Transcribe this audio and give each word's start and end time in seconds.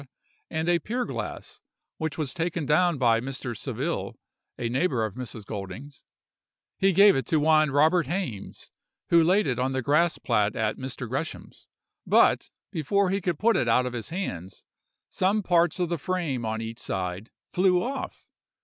and 0.49 0.67
a 0.67 0.79
pier 0.79 1.05
glass, 1.05 1.59
which 1.99 2.17
was 2.17 2.33
taken 2.33 2.65
down 2.65 2.97
by 2.97 3.21
Mr. 3.21 3.55
Saville 3.55 4.15
(a 4.57 4.67
neighbor 4.67 5.05
of 5.05 5.13
Mrs. 5.13 5.45
Golding's); 5.45 6.03
he 6.79 6.91
gave 6.91 7.15
it 7.15 7.27
to 7.27 7.39
one 7.39 7.69
Robert 7.69 8.07
Hames, 8.07 8.71
who 9.09 9.23
laid 9.23 9.45
it 9.45 9.59
on 9.59 9.73
the 9.73 9.83
grass 9.83 10.17
plat 10.17 10.55
at 10.55 10.77
Mrs. 10.77 11.07
Gresham's: 11.07 11.67
but, 12.07 12.49
before 12.71 13.11
he 13.11 13.21
could 13.21 13.37
put 13.37 13.55
it 13.55 13.69
out 13.69 13.85
of 13.85 13.93
his 13.93 14.09
hands, 14.09 14.63
some 15.07 15.43
parts 15.43 15.79
of 15.79 15.89
the 15.89 15.99
frame 15.99 16.45
on 16.47 16.61
each 16.61 16.79
side 16.79 17.29
flew 17.53 17.83
off! 17.83 18.25